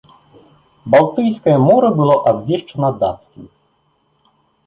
Балтыйскае 0.93 1.57
мора 1.67 1.89
было 1.99 2.15
абвешчана 2.31 2.89
дацкім. 3.03 3.45